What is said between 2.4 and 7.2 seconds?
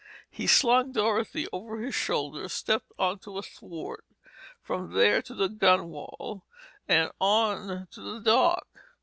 stepped onto a thwart, from there to the gunwale and